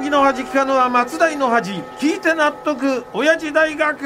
[0.00, 3.98] 時の恥聞かぬは松代の恥聞いて納得親父大学！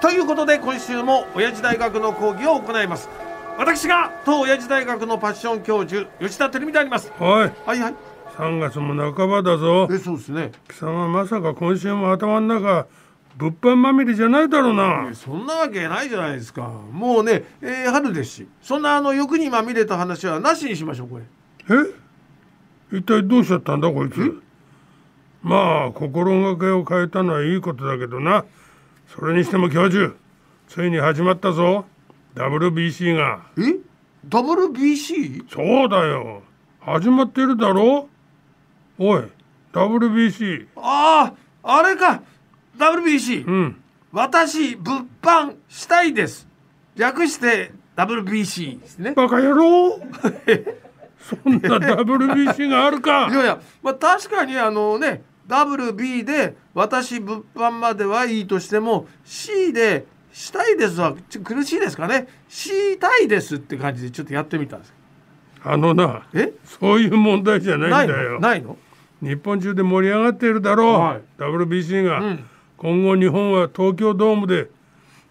[0.00, 3.10] ということで今週も親父大学の講義を行います。
[3.58, 7.12] 私が当親父大学のパッション教授吉田照美であります。
[7.20, 7.50] おい。
[7.66, 7.94] はいはい。
[8.38, 9.86] 3月も半ばだぞ。
[9.90, 10.52] えそうですね。
[10.68, 12.86] 貴様まさか今週も頭の中
[13.36, 15.10] 物販まみれじゃないだろうな。
[15.12, 16.62] そんなわけないじゃないですか。
[16.90, 18.48] もうね、えー春ですし。
[18.62, 21.24] そんなあの欲にまみれた話はなしにしましょうこれ。
[21.68, 22.96] え？
[22.96, 24.40] 一体どうしちゃったんだこいつ？
[25.44, 28.44] まあ心がけを変えたのはいいことだけどな。
[29.14, 30.14] それにしても教授
[30.68, 31.84] ついに始まったぞ。
[32.34, 33.42] WBC が。
[33.58, 33.76] え
[34.26, 35.44] ？WBC?
[35.48, 36.42] そうだよ。
[36.80, 38.08] 始まってるだろ？
[38.98, 39.22] おい
[39.72, 42.22] WBC あああれか。
[42.78, 43.76] WBC、うん。
[44.12, 46.48] 私物販したいです。
[46.96, 49.12] 略して WBC ですね。
[49.12, 49.98] バカ野郎。
[51.20, 62.26] そんな WBC があるいかやいや、まあ、確かにあのね WB で私物販まではいいとしても C でしたいですはちょ苦しいですかね。
[62.48, 64.94] したいですって感じでちょっとやってみたんです
[65.62, 66.52] あのなえ？
[66.64, 68.32] そういう問題じゃないんだよ。
[68.32, 68.40] の？
[68.40, 68.76] ないの？
[69.22, 71.22] 日本中で盛り上がっているだろう、はい。
[71.38, 72.44] WBC が、うん。
[72.76, 74.68] 今後日本は東京ドームで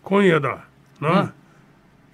[0.02, 0.66] 今夜だ。
[1.00, 1.34] な、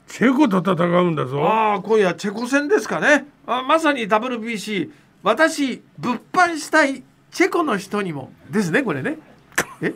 [0.07, 1.41] チェコと戦うんだぞ。
[1.45, 3.27] ああ今夜チェコ戦ですかね。
[3.45, 4.91] あまさに WBC
[5.23, 8.31] 私物販したいチェコの人にも。
[8.49, 9.17] ですねこれね。
[9.81, 9.93] え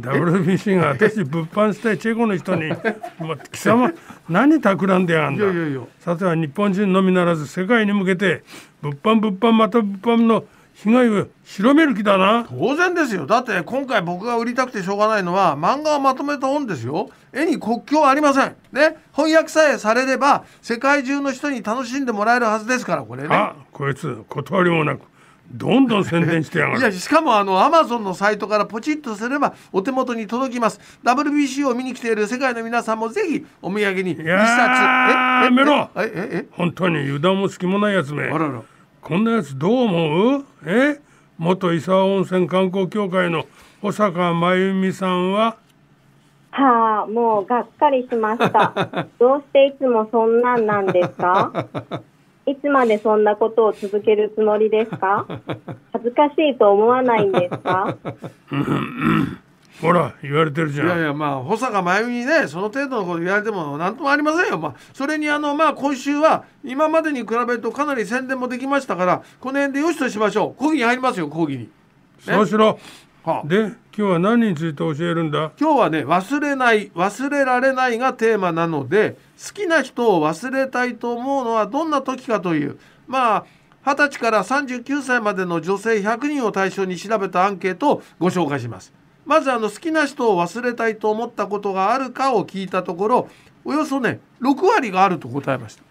[0.00, 2.72] WBC が私物販したいチェコの人に
[3.52, 3.92] 貴様
[4.28, 5.44] 何企んでやがんだ？
[5.44, 5.80] いやいやいや。
[6.00, 8.42] さては日本人のみならず世界に向けて
[8.80, 12.46] 物販物販また物販の被害を広める気だな。
[12.48, 13.26] 当然ですよ。
[13.26, 17.10] だって今回僕が売りたくてしょうがないのは漫画をまとめた本ですよ。
[17.34, 18.56] 絵に国境はありません。
[18.72, 18.96] ね。
[19.14, 23.28] 翻訳さえされれば世界中の人に楽しんでもらえるはずですからこれね。
[23.30, 25.02] あこいつ断りもなく
[25.54, 26.80] どんどん宣伝してやがる。
[26.80, 30.80] いやしかもあのアマゾンのサイトからポチッとすればお手元に届きます。
[31.04, 34.28] WBC を見に来ている世界の皆さんもぜひお土産に一冊。
[34.28, 35.90] やめろ。
[35.96, 38.24] えええ本当に油断も隙もないやつめ。
[38.24, 38.62] えあらら。
[39.00, 40.44] こんなやつどう思う？
[40.64, 41.00] え？
[41.38, 43.46] 元伊沢温泉観光協会の
[43.80, 45.56] 保坂真由美さんは？
[46.54, 48.72] はあ、もうがっかりしました。
[49.18, 51.66] どうしていつもそんなんなんですか？
[52.46, 55.26] いつまでそんなことを続けるつもりですか？
[55.92, 57.96] 恥ずかしいと思わないんですか？
[59.80, 60.86] ほら言われてるじゃん。
[60.86, 64.58] いやいやまあ保坂真由美にねその程度のこと言われても何ともありませんよ。
[64.58, 70.58] まあそれにあのまあ今週は今までに比べるとかなり宣伝もできましたからこの辺でよしとしましょう。
[70.58, 71.68] 講義に入りますよ講義に。
[72.20, 72.78] そうしろ
[73.24, 73.46] はあ。
[73.46, 75.52] で今日は何について教えるんだ？
[75.60, 82.78] 今日はね忘れない忘れられないがテーマなので好きな人を忘れたいと思うのはどんな時かという。
[83.06, 83.44] まあ
[83.84, 88.92] 20歳から39歳までの女性100人を対象に調べたアンケートをご紹介します。
[89.24, 93.28] まずあの好きな人を忘れたいと思ったことがあるかを聞いたところ
[93.64, 95.82] およそね6割があると答えました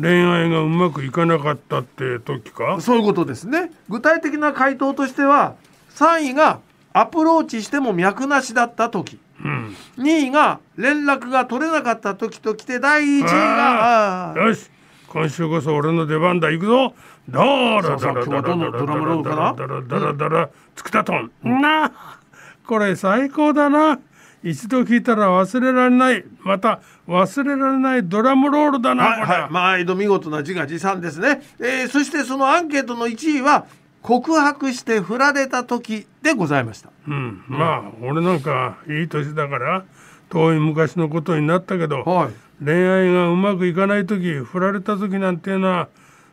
[0.00, 2.80] 恋愛がうまくいかなかったって時か？
[2.80, 3.70] そういうことですね。
[3.88, 5.54] 具体的な回答としては
[5.94, 6.60] 3位が
[6.92, 9.18] アプローチしても脈なしだった時。
[9.44, 9.76] うん。
[9.98, 14.70] 2位が連絡が取れなかった時ときて第1位がよし。
[15.08, 16.94] 今週こそ俺の出番だ行くぞ
[17.30, 17.44] だ？
[17.44, 22.18] らだら今日はどのドラムロールかなだらだらだらつくたとんなあ
[22.66, 24.00] これ最高だな
[24.44, 33.66] 一度聞いたら忘れられないまた忘れられないドラムロールだなはいはい毎度見事な自画自賛ですね、えーそしてそのアンケートの1位は
[34.02, 36.90] 告白して振られた時でございました。
[37.08, 39.84] うん、まあ俺なんかいい年だから
[40.28, 42.32] 遠い昔のことになったけどはい。
[42.62, 45.88] 恋愛がうまくいかない時振られた時なんていうのは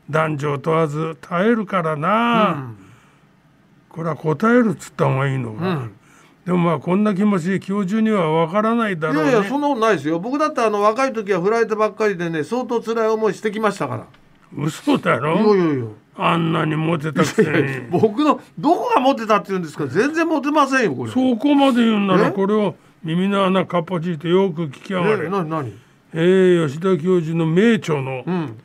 [0.10, 2.74] 男女問わず耐えるからな、
[3.88, 5.88] これは答えるっつった方がいいのか、
[6.46, 9.32] でもまあこんな気持ち教授にはわからないだいろうね。
[9.32, 10.20] やいやそんなことないですよ。
[10.20, 14.08] 僕だってあの若い時は振られてばっかりでね相当辛い思いしてきましたから。
[14.58, 15.86] 嘘だいやいろやいや。
[16.18, 17.90] あんなにモテたくせに。
[17.90, 19.88] 僕のどこがモテたって言うんですか？
[19.88, 21.12] 全然モテませんよこれ。
[21.12, 22.32] そこまで言うんならえ？
[22.32, 25.48] これを耳の穴かっぽじいてよく聞きやがえれ、何？
[25.50, 25.74] 何
[26.14, 28.58] えー、吉田教授の名著のうん。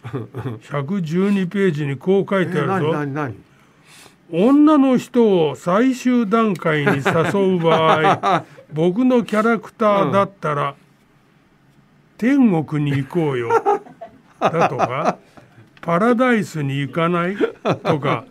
[0.69, 3.35] 112ページにこう書いえ何てあるぞ、何何
[4.33, 10.75] 女の人を最終段階に誘う場合 僕のキャラクターだったら、
[12.19, 13.51] 天国に行こうよ。
[14.41, 15.17] だとか
[15.81, 17.37] パラダイスに行かない？
[17.85, 18.25] とか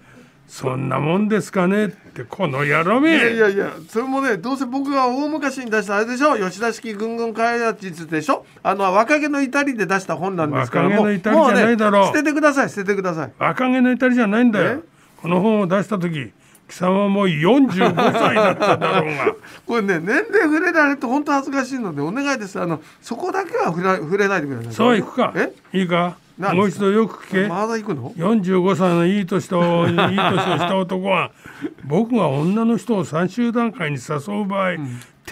[0.47, 6.37] そんなもんですかねってこの野郎いめやいやいやそれもねどうせ僕が大昔に出したあれでしょ？
[6.37, 8.45] 吉田式ぐんぐん開発術でしょ？
[8.61, 12.01] あの若気の至りで出した本なんですから若気の至りじゃないだろう。
[12.03, 13.31] もうね捨ててください捨ててください。
[13.39, 14.63] 若気の至りじゃないんだえ？
[14.73, 14.83] よ
[15.25, 16.31] この本を出した時
[16.67, 19.35] 貴様も45歳だっただろうが。
[19.65, 22.59] これね年齢触れられると本当恥ずかしいのでお願いです。
[22.61, 24.73] あのそこだけは触れ触れないでください。
[24.73, 25.33] そう行くか。
[25.35, 25.51] え？
[25.73, 26.15] いいか？
[26.37, 27.47] 何もう一度よく聞け。
[27.47, 31.31] まだ行くの？45歳のいい年といい年をした男は
[31.85, 34.71] 僕が女の人を最終段階に誘う場合、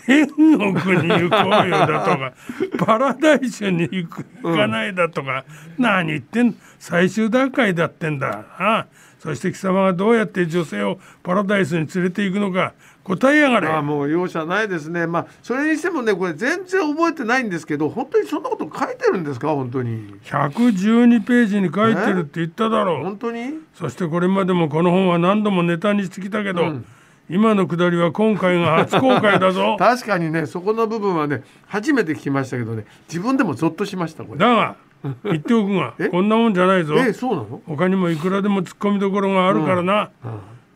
[0.05, 2.33] 天国に行こうよだとか
[2.83, 5.43] パラダイスに行く行かないだとか、
[5.77, 6.55] 何言ってん？
[6.79, 8.45] 最終段階だってんだ。
[8.57, 8.85] あ
[9.23, 12.73] そして貴様がどうやって女性をパラダイスに連れて行くのか
[13.05, 13.69] 答えやがれ。
[13.69, 15.07] ああもう容赦ないですね。
[15.07, 19.47] まあそれにしてもねこれ全然覚えてないんですけど本当にそんなこと書いてるんですか？
[19.49, 20.13] 本当に。
[20.25, 23.03] 112ページに書いてるって言っただろう。
[23.05, 23.53] 本当に？
[23.75, 26.85] そしてこれまでもこの本は何度もネタにしてきたけど、うん。
[27.29, 29.77] 今のくだりは今回が初公開だぞ。
[29.79, 34.39] 確かにねそこの部分はね初めて聞きましたけどね自分でもゾッとしましたこれ。
[34.39, 34.75] だが
[35.23, 36.07] 言っておくがえ？
[36.09, 36.95] こんなもんじゃないぞ。
[36.97, 37.61] えそうなの？
[37.67, 40.09] 他にもいくらでも突っ込みどころがあるからな、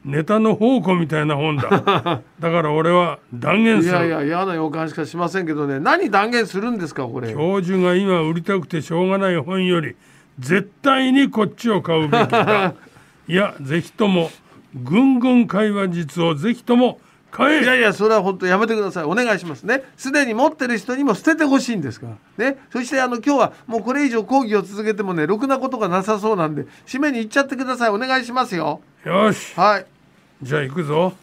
[0.06, 1.69] ネタの宝庫みたいな本だ。
[2.39, 3.94] だから俺は断言いする。
[3.95, 5.79] やいや嫌な予感しかしませんけどね。
[5.79, 7.33] 何断言するんですかこれ？
[7.33, 9.95] 教授が今売りたくてしょうがない本より
[10.39, 12.74] 絶対にこっちを買うべきだ。
[13.27, 14.29] いやぜひとも
[14.75, 17.00] ぐんぐん会話術をぜひとも
[17.39, 19.03] いやいやそれは本当やめてください。
[19.03, 19.83] お願いしますね。
[19.95, 22.07] すでに持ってる人にも捨ててほしいんですか
[22.38, 22.51] ら。
[22.51, 22.57] ね。
[22.71, 27.89] そしてあの今日はもうこれ以上講義を続けてもねろくなことがなさそうなんで締めに行っちゃってください。
[27.89, 28.81] お願いしますよ。
[29.06, 29.53] よし。
[29.56, 29.85] はい。
[30.41, 31.13] じゃあ行くぞ。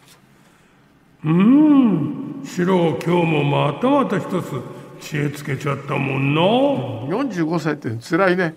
[1.24, 2.42] うーん。
[2.44, 4.62] シロ今日もまたまた一つ
[5.00, 6.40] 知恵つけちゃったもんな。
[6.42, 8.54] 45歳って辛いね